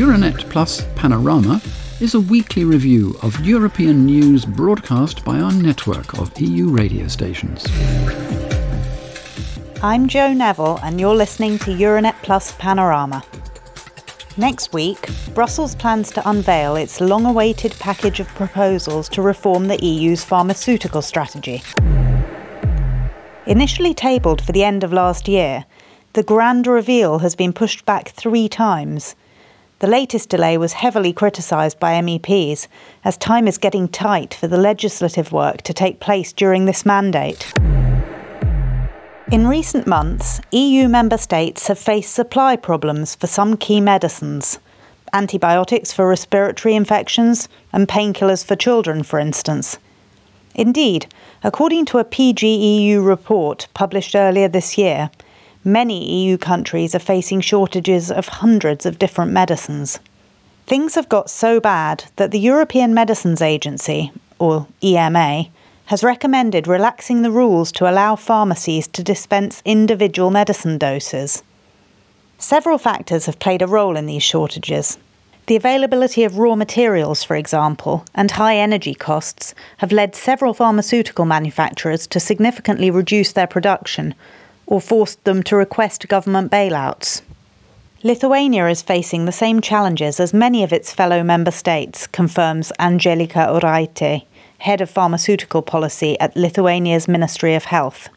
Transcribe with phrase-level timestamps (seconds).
[0.00, 1.60] Euranet Plus Panorama
[2.00, 7.66] is a weekly review of European news broadcast by our network of EU radio stations.
[9.82, 13.22] I'm Joe Neville, and you're listening to Euranet Plus Panorama.
[14.38, 19.84] Next week, Brussels plans to unveil its long awaited package of proposals to reform the
[19.84, 21.62] EU's pharmaceutical strategy.
[23.44, 25.66] Initially tabled for the end of last year,
[26.14, 29.14] the grand reveal has been pushed back three times.
[29.80, 32.68] The latest delay was heavily criticised by MEPs,
[33.02, 37.50] as time is getting tight for the legislative work to take place during this mandate.
[39.32, 44.58] In recent months, EU member states have faced supply problems for some key medicines.
[45.14, 49.78] Antibiotics for respiratory infections and painkillers for children, for instance.
[50.54, 51.06] Indeed,
[51.42, 55.10] according to a PGEU report published earlier this year,
[55.64, 60.00] many EU countries are facing shortages of hundreds of different medicines.
[60.66, 65.46] Things have got so bad that the European Medicines Agency, or EMA,
[65.86, 71.42] has recommended relaxing the rules to allow pharmacies to dispense individual medicine doses.
[72.38, 74.98] Several factors have played a role in these shortages.
[75.46, 81.24] The availability of raw materials, for example, and high energy costs have led several pharmaceutical
[81.24, 84.14] manufacturers to significantly reduce their production
[84.70, 87.20] or forced them to request government bailouts.
[88.02, 93.40] Lithuania is facing the same challenges as many of its fellow member states, confirms Angelika
[93.40, 94.24] Oraitė,
[94.58, 98.08] head of pharmaceutical policy at Lithuania's Ministry of Health.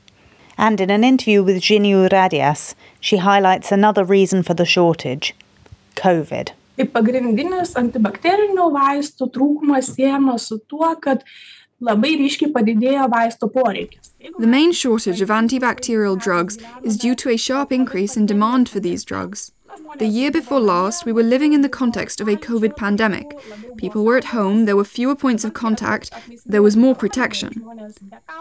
[0.57, 5.33] And in an interview with Žinių radijas, she highlights another reason for the shortage
[5.95, 6.53] COVID.
[6.77, 11.25] Tai pagrindinis antibakterinio vaistų trūkumas siejamas su tuo, kad
[14.39, 18.79] The main shortage of antibacterial drugs is due to a sharp increase in demand for
[18.79, 19.51] these drugs.
[19.97, 23.37] The year before last, we were living in the context of a COVID pandemic.
[23.75, 26.09] People were at home, there were fewer points of contact,
[26.45, 27.61] there was more protection.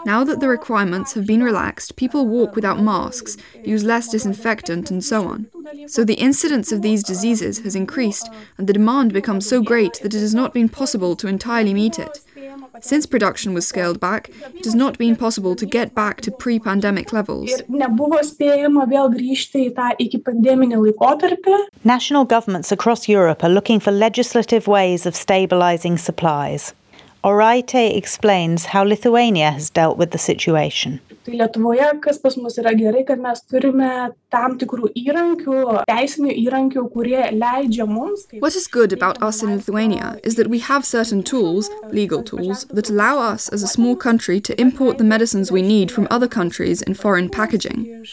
[0.05, 5.03] Now that the requirements have been relaxed, people walk without masks, use less disinfectant, and
[5.03, 5.47] so on.
[5.87, 10.13] So the incidence of these diseases has increased, and the demand becomes so great that
[10.13, 12.22] it has not been possible to entirely meet it.
[12.83, 16.59] Since production was scaled back, it has not been possible to get back to pre
[16.59, 17.49] pandemic levels.
[21.85, 26.73] National governments across Europe are looking for legislative ways of stabilising supplies.
[27.23, 30.99] Oraitė explains how Lithuania has dealt with the situation.
[31.23, 33.89] Tai Lietuvoje, kas pas mus yra gerai, kad mes turime
[34.33, 38.25] tam tikrų įrankių, teisinių įrankių, kurie leidžia mums.
[38.43, 42.65] What is good about us in Lithuania is that we have certain tools, legal tools,
[42.65, 46.27] that allow us as a small country to import the medicines we need from other
[46.27, 48.03] countries in foreign packaging.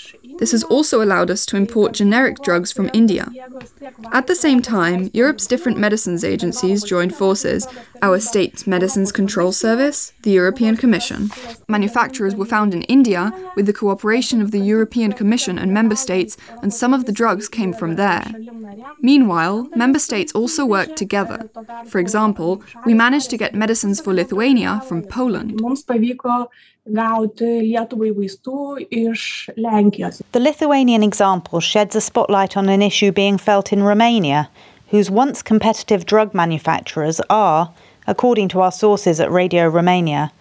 [0.40, 3.28] This has also allowed us to import generic drugs from India.
[4.10, 7.68] At the same time, Europe's different medicines agencies joined forces
[8.02, 11.30] our State Medicines Control Service, the European Commission.
[11.68, 16.38] Manufacturers were found in India with the cooperation of the European Commission and member states,
[16.62, 18.32] and some of the drugs came from there.
[19.00, 21.48] Meanwhile, member states also worked together.
[21.86, 25.60] For example, we managed to get medicines for Lithuania from Poland.
[30.32, 34.50] The Lithuanian example sheds a spotlight on an issue being felt in Romania,
[34.88, 37.72] whose once competitive drug manufacturers are,
[38.06, 40.32] according to our sources at Radio Romania,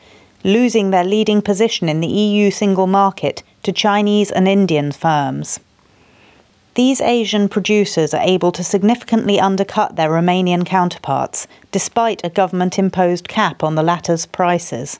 [0.43, 5.59] losing their leading position in the EU single market to Chinese and Indian firms.
[6.79, 13.27] These Asian producers are able to significantly undercut their Romanian counterparts, despite a government imposed
[13.27, 14.97] cap on the latter's prices.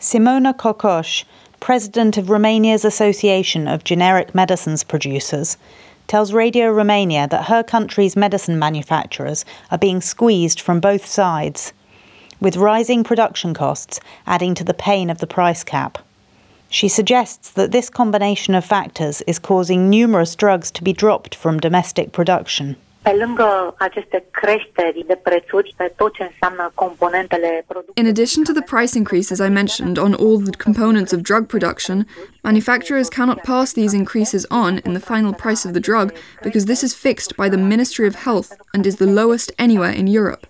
[0.00, 1.24] Simona Cocoș,
[1.60, 5.58] president of Romania's Association of Generic Medicines Producers,
[6.06, 11.74] tells Radio Romania that her country's medicine manufacturers are being squeezed from both sides,
[12.40, 15.98] with rising production costs adding to the pain of the price cap.
[16.72, 21.58] She suggests that this combination of factors is causing numerous drugs to be dropped from
[21.58, 22.76] domestic production.
[23.02, 28.62] Pe lângă aceste creșteri de prețuri pe tot ce înseamnă componentele In addition to the
[28.62, 32.06] price increases I mentioned on all the components of drug production,
[32.42, 36.12] manufacturers cannot pass these increases on in the final price of the drug
[36.42, 40.06] because this is fixed by the Ministry of Health and is the lowest anywhere in
[40.06, 40.46] Europe.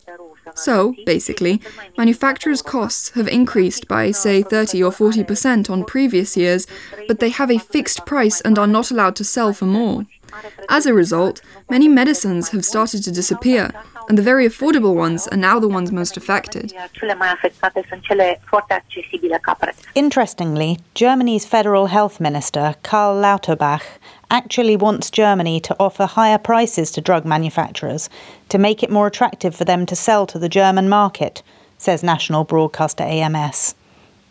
[0.55, 1.61] So, basically,
[1.97, 6.67] manufacturers' costs have increased by, say, 30 or 40% on previous years,
[7.09, 10.07] but they have a fixed price and are not allowed to sell for more.
[10.69, 13.71] As a result, many medicines have started to disappear,
[14.09, 16.73] and the very affordable ones are now the ones most affected.
[19.95, 23.83] Interestingly, Germany's federal health minister, Karl Lauterbach,
[24.31, 28.09] actually wants Germany to offer higher prices to drug manufacturers
[28.49, 31.43] to make it more attractive for them to sell to the German market,
[31.79, 33.75] says national broadcaster AMS.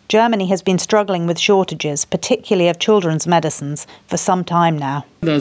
[0.10, 5.06] Germany has been struggling with shortages, particularly of children's medicines, for some time now.
[5.22, 5.40] We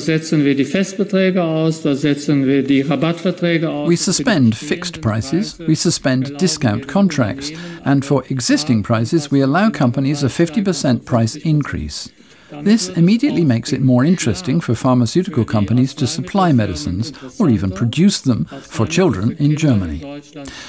[3.97, 7.51] suspend fixed prices, we suspend discount contracts,
[7.87, 12.11] and for existing prices, we allow companies a 50% price increase.
[12.51, 18.21] This immediately makes it more interesting for pharmaceutical companies to supply medicines or even produce
[18.21, 20.23] them for children in Germany.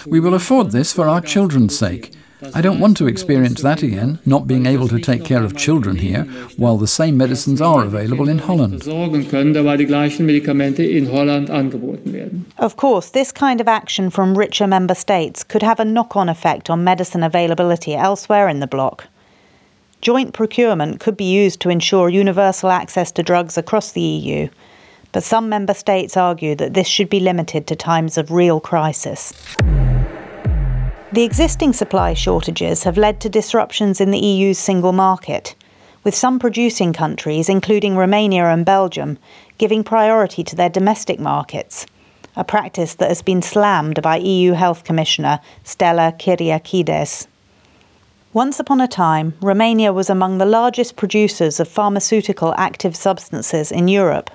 [0.06, 2.14] We will afford this for our children's sake.
[2.56, 5.98] I don't want to experience that again, not being able to take care of children
[5.98, 6.24] here,
[6.56, 8.84] while the same medicines are available in Holland.
[12.58, 16.30] Of course, this kind of action from richer member states could have a knock on
[16.30, 19.08] effect on medicine availability elsewhere in the bloc.
[20.02, 24.48] Joint procurement could be used to ensure universal access to drugs across the EU,
[25.12, 29.34] but some member states argue that this should be limited to times of real crisis.
[31.12, 35.56] The existing supply shortages have led to disruptions in the EU's single market,
[36.06, 39.18] with some producing countries, including Romania and Belgium,
[39.58, 41.86] giving priority to their domestic markets,
[42.38, 47.28] a practice that has been slammed by EU Health Commissioner Stella Kyriakides.
[48.34, 53.88] Once upon a time, Romania was among the largest producers of pharmaceutical active substances in
[53.88, 54.30] Europe.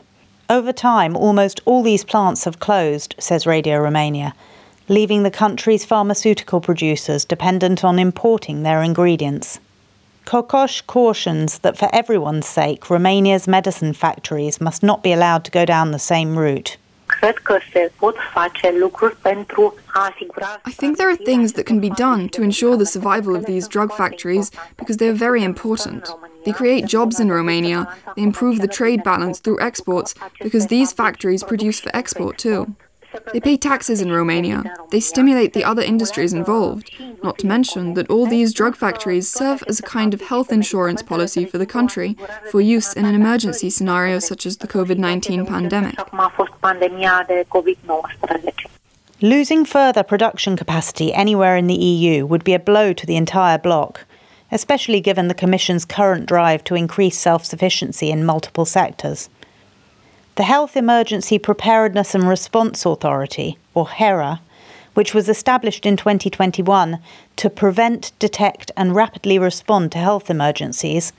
[0.50, 4.34] Over time, almost all these plants have closed, says Radio Romania,
[4.88, 9.60] leaving the country's pharmaceutical producers dependent on importing their ingredients.
[10.26, 15.64] Cocoș cautions that for everyone's sake, Romania's medicine factories must not be allowed to go
[15.64, 16.78] down the same route.
[20.66, 23.68] I think there are things that can be done to ensure the survival of these
[23.68, 26.08] drug factories because they are very important.
[26.44, 31.42] They create jobs in Romania, they improve the trade balance through exports because these factories
[31.42, 32.74] produce for export too.
[33.32, 34.62] They pay taxes in Romania.
[34.90, 36.90] They stimulate the other industries involved.
[37.22, 41.02] Not to mention that all these drug factories serve as a kind of health insurance
[41.02, 42.16] policy for the country
[42.50, 45.96] for use in an emergency scenario such as the COVID 19 pandemic.
[49.20, 53.58] Losing further production capacity anywhere in the EU would be a blow to the entire
[53.58, 54.04] bloc,
[54.52, 59.30] especially given the Commission's current drive to increase self sufficiency in multiple sectors.
[60.36, 64.40] The Health Emergency Preparedness and Response Authority, or HERA,
[64.94, 66.98] which was established in 2021
[67.36, 71.12] to prevent, detect, and rapidly respond to health emergencies,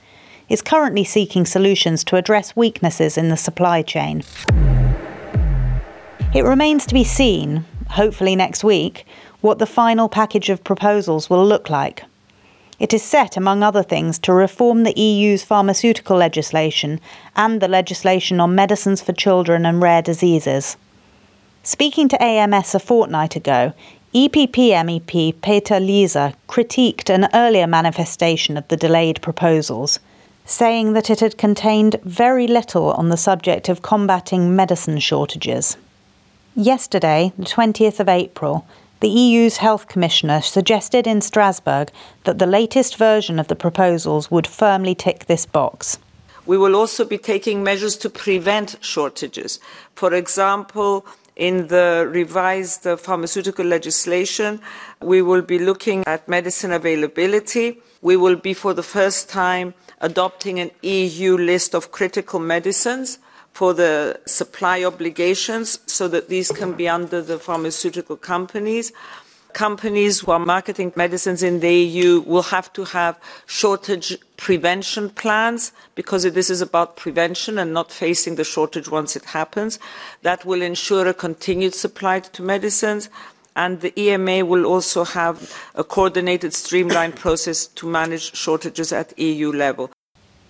[0.50, 4.22] is currently seeking solutions to address weaknesses in the supply chain.
[6.34, 9.06] It remains to be seen, hopefully next week,
[9.40, 12.04] what the final package of proposals will look like.
[12.78, 17.00] It is set, among other things, to reform the EU's pharmaceutical legislation
[17.34, 20.76] and the legislation on medicines for children and rare diseases.
[21.62, 23.72] Speaking to AMS a fortnight ago,
[24.14, 29.98] EPP MEP Peter Liese critiqued an earlier manifestation of the delayed proposals,
[30.44, 35.76] saying that it had contained very little on the subject of combating medicine shortages.
[36.54, 38.66] Yesterday, the 20th of April,
[39.00, 41.90] the EU's Health Commissioner suggested in Strasbourg
[42.24, 45.98] that the latest version of the proposals would firmly tick this box.
[46.46, 49.58] We will also be taking measures to prevent shortages.
[49.94, 51.04] For example,
[51.34, 54.60] in the revised uh, pharmaceutical legislation,
[55.02, 57.82] we will be looking at medicine availability.
[58.00, 63.18] We will be, for the first time, adopting an EU list of critical medicines
[63.56, 68.92] for the supply obligations so that these can be under the pharmaceutical companies.
[69.54, 75.72] Companies who are marketing medicines in the EU will have to have shortage prevention plans
[75.94, 79.78] because this is about prevention and not facing the shortage once it happens.
[80.20, 83.08] That will ensure a continued supply to medicines
[83.56, 85.36] and the EMA will also have
[85.74, 89.90] a coordinated streamlined process to manage shortages at EU level.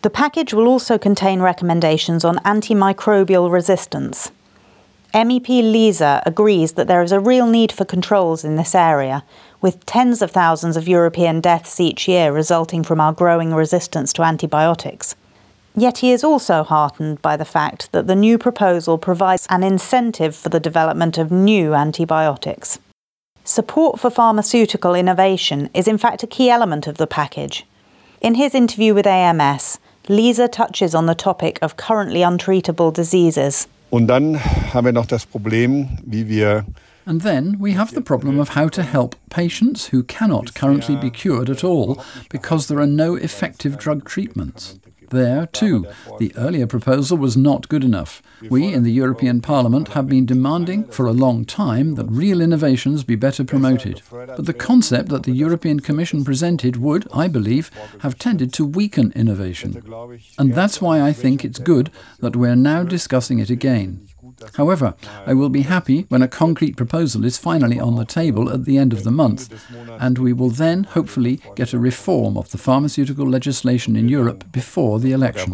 [0.06, 4.30] The package will also contain recommendations on antimicrobial resistance.
[5.12, 9.24] MEP Liese agrees that there is a real need for controls in this area,
[9.60, 14.22] with tens of thousands of European deaths each year resulting from our growing resistance to
[14.22, 15.16] antibiotics.
[15.74, 20.36] Yet he is also heartened by the fact that the new proposal provides an incentive
[20.36, 22.78] for the development of new antibiotics.
[23.42, 27.66] Support for pharmaceutical innovation is in fact a key element of the package.
[28.20, 33.66] In his interview with AMS, Liese touches on the topic of currently untreatable diseases.
[33.90, 34.38] Und dann
[34.72, 36.64] haben wir noch das Problem, wie wir
[37.06, 41.08] And then we have the problem of how to help patients who cannot currently be
[41.08, 44.76] cured at all because there are no effective drug treatments.
[45.10, 45.86] There, too,
[46.18, 48.22] the earlier proposal was not good enough.
[48.48, 53.04] We in the European Parliament have been demanding for a long time that real innovations
[53.04, 54.02] be better promoted.
[54.10, 57.70] But the concept that the European Commission presented would, I believe,
[58.00, 59.82] have tended to weaken innovation.
[60.38, 64.06] And that's why I think it's good that we're now discussing it again.
[64.54, 64.94] However,
[65.26, 68.78] I will be happy when a concrete proposal is finally on the table at the
[68.78, 69.48] end of the month,
[70.00, 75.00] and we will then hopefully get a reform of the pharmaceutical legislation in Europe before
[75.00, 75.52] the election.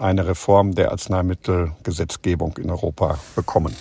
[0.00, 3.74] Eine Reform der Arzneimittelgesetzgebung in Europa bekommen.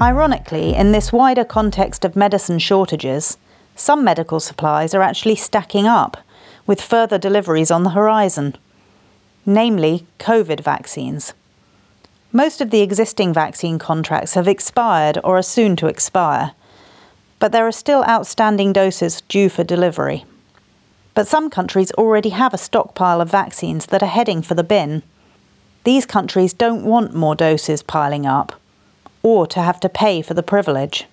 [0.00, 3.38] Ironically, in this wider context of medicine shortages,
[3.76, 6.16] some medical supplies are actually stacking up,
[6.66, 8.56] with further deliveries on the horizon,
[9.46, 11.34] namely COVID vaccines.
[12.34, 16.52] Most of the existing vaccine contracts have expired or are soon to expire,
[17.38, 20.24] but there are still outstanding doses due for delivery.
[21.12, 25.02] But some countries already have a stockpile of vaccines that are heading for the bin.
[25.84, 28.58] These countries don't want more doses piling up,
[29.22, 31.04] or to have to pay for the privilege.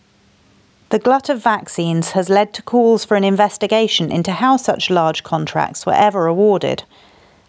[0.88, 5.24] The glut of vaccines has led to calls for an investigation into how such large
[5.24, 6.84] contracts were ever awarded,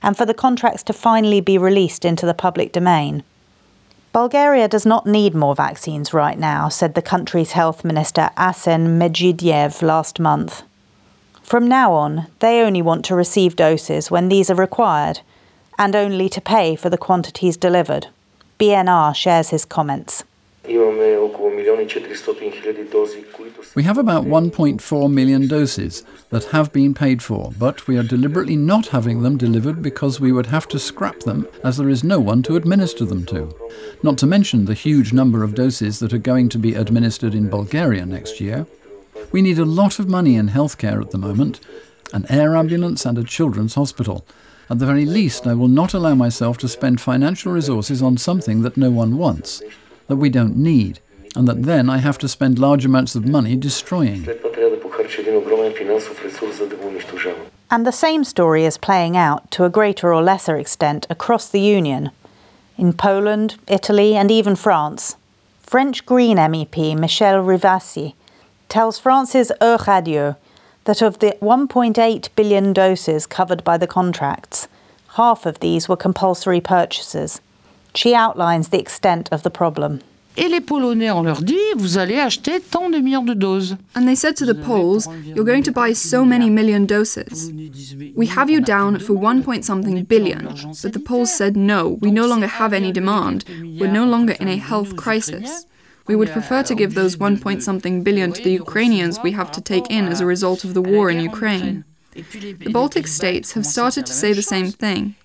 [0.03, 3.23] and for the contracts to finally be released into the public domain.
[4.13, 9.83] Bulgaria does not need more vaccines right now, said the country's health minister Asen Medzhidiev
[9.83, 10.65] last month.
[11.43, 15.21] From now on, they only want to receive doses when these are required,
[15.79, 18.09] and only to pay for the quantities delivered.
[18.59, 20.25] BNR shares his comments.
[23.75, 28.57] We have about 1.4 million doses that have been paid for, but we are deliberately
[28.57, 32.21] not having them delivered because we would have to scrap them as there is no
[32.21, 33.55] one to administer them to.
[34.03, 37.49] Not to mention the huge number of doses that are going to be administered in
[37.49, 38.67] Bulgaria next year.
[39.33, 41.61] We need a lot of money in healthcare at the moment
[42.13, 44.27] an air ambulance and a children's hospital.
[44.69, 48.63] At the very least, I will not allow myself to spend financial resources on something
[48.63, 49.63] that no one wants,
[50.11, 51.01] that we don't need
[51.37, 54.27] and that then I have to spend large amounts of money destroying.
[57.71, 61.61] And the same story is playing out to a greater or lesser extent across the
[61.61, 62.11] Union.
[62.77, 65.17] In Poland, Italy, and even France.
[65.63, 68.15] French Green MEP Michèle Rivasi
[68.69, 70.37] tells France's Euradio
[70.85, 74.67] that of the 1.8 billion doses covered by the contracts,
[75.15, 77.41] half of these were compulsory purchases.
[77.95, 80.01] She outlines the extent of the problem.
[80.37, 83.77] Et les Polonais, on leur dit, vous allez acheter tant de millions de doses.
[83.95, 87.53] And they said to the Poles, you're going to buy so many million doses.
[88.15, 90.47] We have you down for one point something billion.
[90.83, 93.45] But the Poles said, no, we no longer have any demand.
[93.79, 95.67] We're no longer in a health crisis.
[96.07, 99.51] We would prefer to give those one point something billion to the Ukrainians we have
[99.53, 101.85] to take in as a result of the war in Ukraine.
[102.15, 105.17] The Baltic states have started to say the same thing.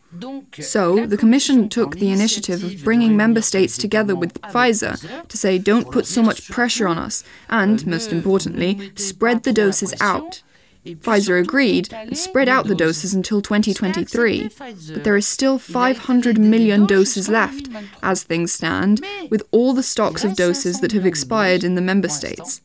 [0.59, 5.57] So, the Commission took the initiative of bringing member states together with Pfizer to say
[5.57, 10.41] don't put so much pressure on us, and, most importantly, spread the doses out.
[10.85, 14.49] Pfizer agreed and spread out the doses until 2023,
[14.93, 17.67] but there are still 500 million doses left,
[18.03, 22.07] as things stand, with all the stocks of doses that have expired in the member
[22.07, 22.61] states.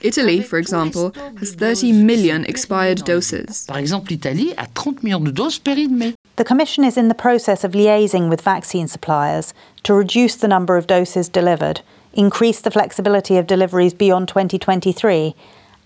[0.00, 3.64] Italy, for example, has 30 million expired doses.
[3.66, 6.14] Par exemple, l'Italie a 30 millions de doses périmées.
[6.36, 10.76] The Commission is in the process of liaising with vaccine suppliers to reduce the number
[10.76, 15.36] of doses delivered, increase the flexibility of deliveries beyond 2023,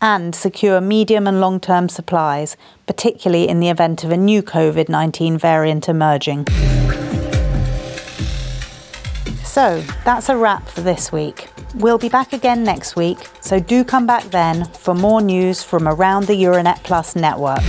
[0.00, 4.88] and secure medium and long term supplies, particularly in the event of a new COVID
[4.88, 6.46] 19 variant emerging.
[9.44, 11.48] So, that's a wrap for this week.
[11.74, 15.86] We'll be back again next week, so do come back then for more news from
[15.86, 17.60] around the Euranet Plus network.